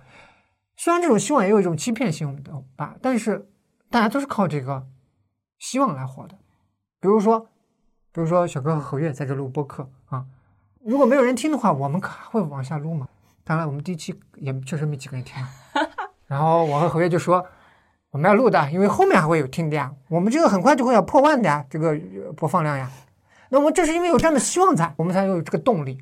[0.74, 3.46] 虽然这种希望也有一种欺骗性的吧，但是
[3.90, 4.86] 大家都是靠这个
[5.58, 6.34] 希望来活的。
[6.98, 7.40] 比如说，
[8.10, 10.24] 比如说小哥和何月在这录播客啊，
[10.82, 13.06] 如果没有人听的话，我们可还会往下录吗？
[13.44, 15.36] 当然，我们第一期也确实没几个人听。
[16.26, 17.46] 然后我和何月就说，
[18.16, 19.94] 我们要录的，因为后面还会有听的呀。
[20.08, 21.94] 我们这个很快就会要破万的呀，这个
[22.34, 22.90] 播放量呀。
[23.50, 26.00] 那么这是因为有这样的希望在，我们才有这个动力，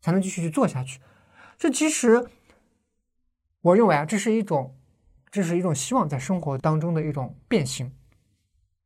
[0.00, 1.00] 才能继续去做下去。
[1.58, 2.26] 这其实。
[3.60, 4.74] 我认为啊，这是一种，
[5.30, 7.92] 这是一种希望在生活当中的一种变形，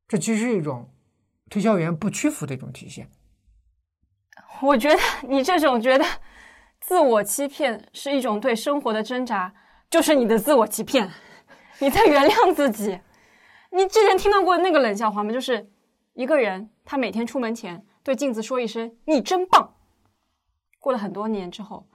[0.08, 0.90] 这其实是一种
[1.48, 3.08] 推销员不屈服的一种体现。
[4.62, 6.04] 我觉得你这种觉得
[6.80, 9.54] 自我欺骗是一种对生活的挣扎，
[9.88, 11.08] 就是你的自我欺骗，
[11.80, 13.00] 你在原谅自己。
[13.70, 15.32] 你之前听到过那个冷笑话吗？
[15.32, 15.70] 就是
[16.14, 19.74] 一个人他每天出门前对镜子说一声“你真棒”，
[20.80, 21.86] 过了很多年之后。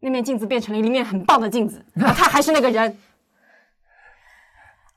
[0.00, 2.98] 那面镜子变成了一面很棒的镜子， 他还是那个人。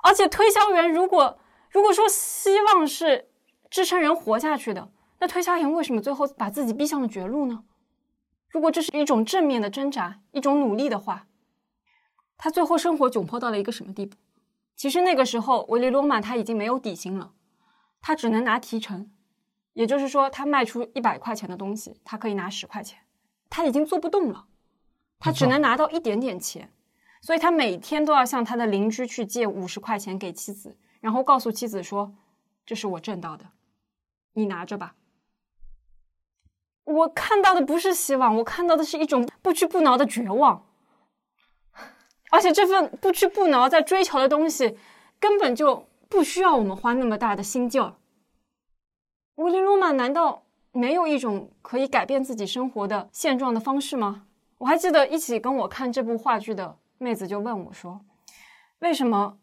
[0.04, 3.30] 而且推销员如果如果说希望是
[3.70, 7.64] 支撑人活下去的，那推销员为什么最后把自己逼向了绝路呢？
[8.50, 11.28] 如果这是一种正面的挣扎，一种努力的话，
[12.36, 14.18] 他最后生活窘迫到了一个什么地步？
[14.76, 17.34] 其实那个时候，维利罗马他已经没有底薪了，
[18.02, 19.10] 他只能拿提成，
[19.74, 23.00] 也就是说，他卖出一百块钱的东西，他可以拿十块钱，
[23.50, 24.48] 他已经做不动了。
[25.18, 26.72] 他只能拿到一点点钱，
[27.22, 32.14] 所以他每天都要向他的邻居去借五十块钱给妻子，然后告诉妻子说
[32.66, 33.46] ：“这是我挣到的，
[34.34, 34.96] 你拿着吧。”
[36.84, 40.68] 我看到的不是希望，我看到的是一种不屈不挠的绝望，
[42.36, 44.78] 而且这份不屈不挠在追求的东西
[45.22, 47.96] 根本就不需要我们花那么大的心劲儿。
[49.36, 50.44] 乌林罗马难道
[50.74, 54.26] 没有一种可以改变自己生活的现状的方式吗？
[54.58, 58.02] 我还记得一起跟我看这部话剧的妹子就问我说
[58.80, 59.38] ：“为什么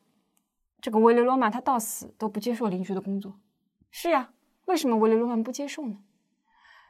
[0.83, 3.33] 这个维雷罗曼他到死都不接受邻居的工作？”
[3.91, 4.33] 是呀，
[4.67, 5.97] 为什么维雷罗曼不接受呢？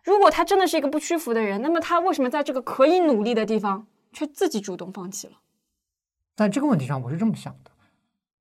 [0.03, 5.35] 如果他真的是一个不屈服的人，那么他为什么在这个可以努力的地方却自己主动放弃了？
[6.35, 7.71] 在这个问题上，我是这么想的：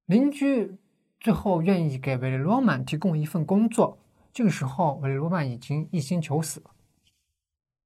[0.06, 0.78] 邻居
[1.20, 4.00] 最后愿意给维雷罗曼提供一份工作，
[4.32, 6.72] 这个时候维雷罗曼已经一心求死了，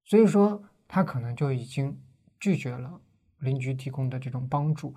[0.04, 2.00] 所以说他可能就已经
[2.40, 3.02] 拒绝了
[3.40, 4.94] 邻居提供的这种帮助。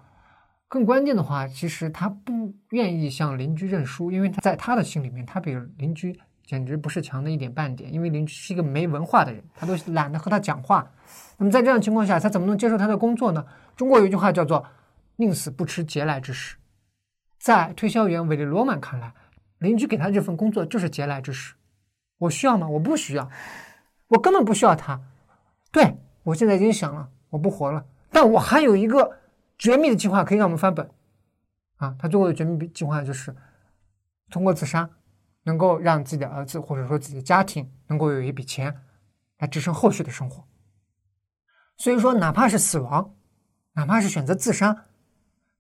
[0.68, 6.21] 更关键的话，其实他不愿意向邻居认输，因为他在他的心里面，他比邻居。
[6.44, 10.90] 简直不是强的一点半点，因为邻居是一个没文化的人，他都懒得和他讲话。
[11.37, 13.44] 那么在这样情况下，他怎么能接受他的工作呢？
[13.77, 14.64] 中国有一句话叫做
[15.18, 16.57] “宁死不吃嗟来之食”。
[17.38, 19.14] 在推销员韦利罗曼看来，
[19.59, 21.54] 邻居给他这份工作就是嗟来之食。
[22.16, 22.66] 我需要吗？
[22.68, 23.31] 我不需要，
[24.09, 25.00] 我根本不需要他。
[25.70, 29.20] 对我现在已经想了，我不活了，但我还有一个
[29.57, 30.90] 绝密的计划可以让我们翻本。
[31.76, 33.37] 啊，他最后的绝密计划就是
[34.31, 34.90] 通过自杀。
[35.44, 38.83] 能够让自己的儿子或者说自己的家庭能够有一笔钱
[39.38, 40.46] 来支撑后续的生活，
[41.78, 43.14] 所以说哪怕是死亡，
[43.72, 44.85] 哪怕是选择自杀，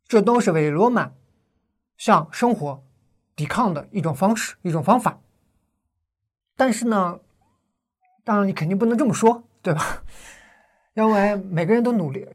[0.08, 1.12] 这都是为罗马
[1.98, 2.82] 向生活
[3.36, 5.20] 抵抗的一种方式、一种方法。
[6.56, 7.20] 但是呢，
[8.24, 10.02] 当然你肯定不能这么说，对吧？
[10.94, 12.26] 因为每个人都努力。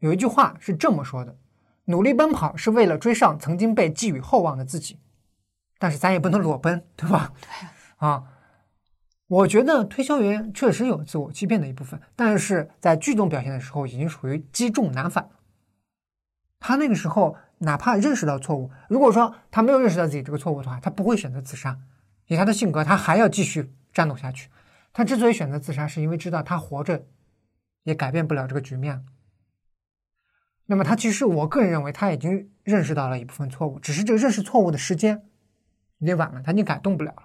[0.00, 1.38] 有一句话是这么说的：
[1.84, 4.98] 努力奔跑是为了追上曾经被寄予厚望的自己。
[5.78, 7.32] 但是咱也不能裸奔，对吧？
[7.40, 7.48] 对
[8.06, 8.24] 啊，
[9.28, 15.30] 我觉得推销员确实有自我欺骗的一部分，但是在剧中表现的时候已经属于积重难返。
[16.60, 21.78] 他那个时候哪怕认识到错误，如果说他没有认识到自己这个错误的话，他不会选择自杀。
[22.26, 24.48] 以他的性格，他还要继续战斗下去。
[24.92, 27.06] 他之所以选择自杀，是因为知道他活着
[27.82, 29.04] 也改变不了这个局面。
[30.66, 35.26] 那么他其实，我个人认为他已经认识到了一部分错误，只是这个认识错误的时间。
[35.98, 37.24] 有点晚了，他已经改动不了了。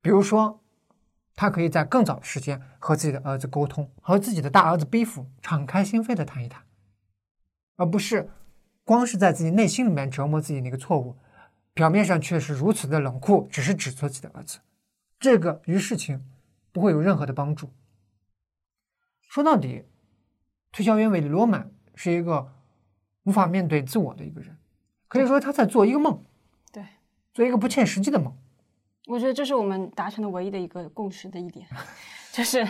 [0.00, 0.64] 比如说，
[1.36, 6.62] 他可以在更早的时间和自己的儿子沟通，和自己的大儿子比夫敞开心扉的谈一谈，
[7.82, 8.30] 而不是
[8.84, 11.16] 光是在自己内心里面折磨自己那个错误，
[11.74, 14.60] 表面上却是如此的冷酷，只是指责自己的儿子，
[15.18, 16.24] 这个于事情
[16.70, 17.72] 不会有任何的帮助。
[19.28, 19.84] 说到底，
[20.70, 22.52] 推销员韦利罗曼是一个
[23.24, 24.56] 无法面对自我的一个人，
[25.08, 26.22] 可以说他在做一个梦。
[26.72, 26.84] 对
[27.34, 28.32] 做一个不切实际的梦，
[29.08, 31.66] 我觉得这是我们达成的唯一的一个共识的一点，
[32.30, 32.64] 就是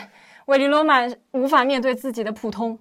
[0.47, 2.79] 维利罗曼无法面对自己的普通。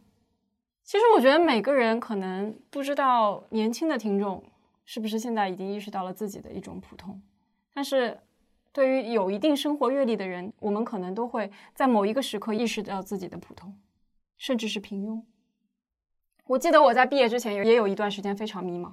[0.91, 4.43] 其实我觉得每个人可能不知道年轻的听众
[4.84, 7.21] 是不是现在已经意识到了自己的一种普通，
[7.73, 8.19] 但是
[8.73, 13.73] 对于有一定生活阅历的人，我们可能都会在某一个时刻意识到自己的普通，
[14.38, 15.23] 甚至是平庸。
[16.47, 18.91] 我记得我在毕业之前也有一段时间非常迷茫。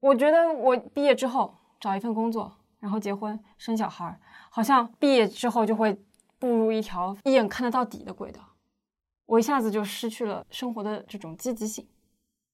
[0.00, 6.00] 我觉得我毕业之后找一份工作，然后结婚生小孩，好像毕业之后就会
[6.38, 8.40] 步入一条一眼看得到底的轨道。
[9.30, 11.86] 我一下子就失去了生活的这种积极性。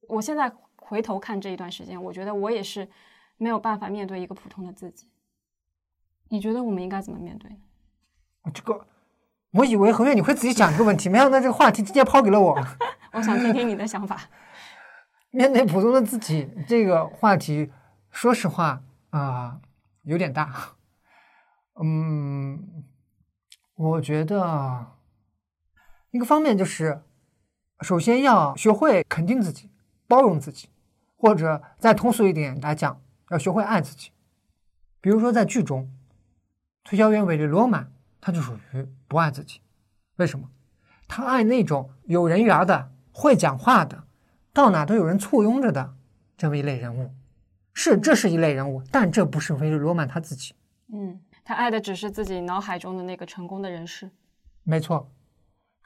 [0.08, 2.86] 我现在回头看这一段时间，我觉得我也是
[3.38, 5.08] 没有办法面对一个普通的自己。
[6.28, 7.56] 你觉得我们应该怎么面对呢？
[8.52, 8.86] 这个，
[9.52, 12.54] 我以为何月你会自己讲这个问题，没想到这个话题直接抛给了我。
[13.12, 14.20] 我想听听你的想法。
[15.32, 17.72] 面对普通的自己这个话题，
[18.10, 19.58] 说实话啊，
[20.02, 20.76] 有点大。
[21.82, 22.84] 嗯，
[23.76, 24.86] 我觉得
[26.16, 27.02] 一个方面就是，
[27.82, 29.68] 首先要学会肯定自己，
[30.08, 30.70] 包容自己，
[31.14, 34.12] 或者再通俗一点来讲，要学会爱自己。
[35.02, 35.90] 比如说在剧中，
[36.84, 39.60] 推销员韦利罗曼，他就属于不爱自己。
[40.16, 40.48] 为什么？
[41.06, 44.04] 他爱那种有人缘的、会讲话的。
[44.54, 45.96] 到哪都有人簇拥着的
[46.38, 47.10] 这么一类人物，
[47.74, 50.54] 是这是一类人物，但这不是维利罗曼他自己。
[50.90, 54.10] 嗯，他爱的只是自己脑海中的那个成功的人士。
[54.62, 55.12] 没错，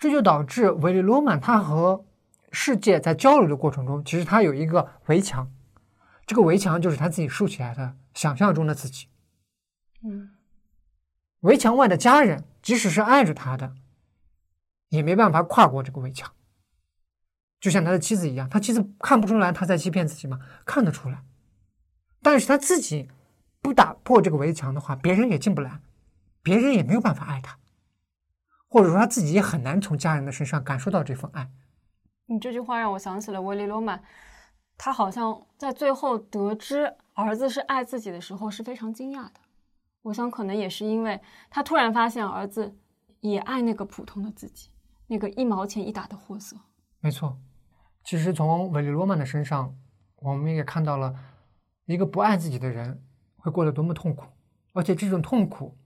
[0.00, 2.06] 这就导致维利罗曼他和
[2.50, 5.52] 世界在交流的过程中，其实他有一个围墙，
[6.26, 9.08] 这个围墙就是他自己竖起来的想象中的自己。
[10.02, 10.30] 嗯，
[11.40, 13.74] 围墙外的家人，即使是爱着他的，
[14.88, 16.32] 也没办法跨过这个围墙。
[17.60, 20.40] 就像他的妻子一样，他妻子看不出来他在欺骗自己吗？
[20.64, 21.22] 看得出来。
[22.22, 23.10] 但是他自己
[23.60, 25.82] 不打破这个围墙的话，别人也进不来，
[26.42, 27.58] 别人也没有办法爱他，
[28.70, 31.50] 或者说他自己也很难从家人的身上感受到这份爱。
[32.26, 34.02] 你这句话让我想起了维利罗曼，
[34.78, 39.32] 他好像在最后得知儿子是爱自己的时候是非常惊讶的。
[40.02, 42.78] 我想可能也是因为他突然发现儿子
[43.18, 44.70] 也爱那个普通的自己，
[45.08, 46.56] 那个一毛钱一打的货色。
[47.00, 47.36] 没错。
[48.04, 49.76] 其实从维利罗曼的身上，
[50.16, 51.14] 我们也看到了
[51.84, 53.04] 一个不爱自己的人
[53.36, 54.24] 会过得多么痛苦，
[54.72, 55.76] 而且这种痛苦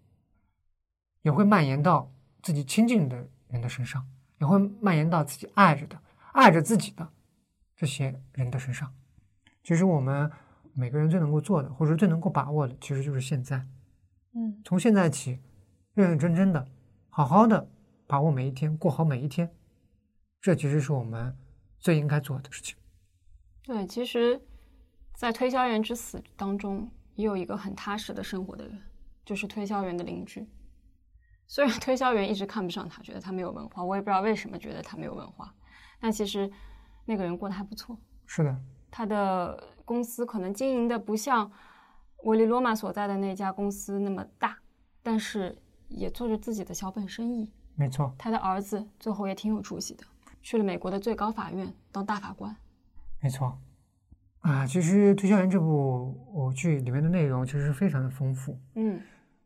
[1.23, 2.13] 也会蔓延到
[2.45, 3.17] 自己亲近的
[3.49, 4.07] 人的身上，
[4.39, 5.99] 也会蔓延到自己爱着的、
[6.35, 7.11] 爱着自己的
[7.75, 8.95] 这些人的身上。
[9.63, 10.31] 其实我们
[10.75, 13.67] 每个人最能够做的，或者最能够把握的，其实就是现在。
[14.35, 15.41] 嗯，从现在起，
[15.95, 16.69] 认认真真的、
[17.09, 17.67] 好好的
[18.07, 19.51] 把握每一天，过好每一天，
[20.43, 21.35] 这其实是我们
[21.79, 22.77] 最应该做的事情。
[23.63, 24.39] 对，其实，
[25.15, 28.79] 在推销员之死当中，也有一个很踏实的生活的人，
[29.25, 30.47] 就是推销员的邻居。
[31.47, 35.55] 虽然推销员一直看不上他，觉得他没有文化，我也不知道为什么觉得他没有文化，
[36.01, 36.51] 但其实
[37.05, 37.99] 那个人过得还不错。
[38.27, 38.57] 是的，
[38.91, 41.51] 他的公司可能经营的不像
[42.25, 44.59] 维利罗马所在的那家公司那么大，
[45.03, 45.57] 但是
[45.89, 47.53] 也做着自己的小本生意。
[47.77, 50.05] 没错，他的儿子最后也挺有出息的，
[50.43, 52.57] 去了美国的最高法院当大法官。
[53.21, 53.59] 没错。
[54.41, 58.59] 啊，其实《推销员》这部偶剧里面的内容其实非常的丰富。
[58.75, 59.01] 嗯，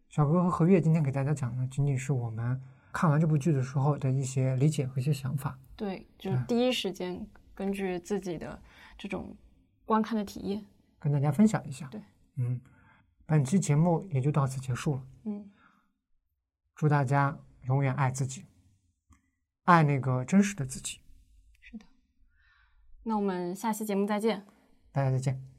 [0.09, 2.61] 小哥和何月今天给大家讲的，仅仅是我们
[2.93, 5.59] 看完这部剧的时候的一些理解和一些想法。
[5.77, 8.61] 对，就是第一时间根据自己的
[8.97, 9.37] 这种
[9.85, 10.65] 观看的体验，
[10.99, 11.87] 跟大家分享一下。
[11.89, 12.01] 对，
[12.37, 12.61] 嗯，
[13.27, 15.03] 本期节目也就到此结束了。
[15.25, 15.51] 嗯，
[16.75, 18.47] 祝大家永远爱自己，
[19.65, 21.01] 爱那个真实的自己。
[21.61, 21.85] 是的。
[23.03, 24.47] 那我们下期节目再见。
[24.91, 25.58] 大家再见。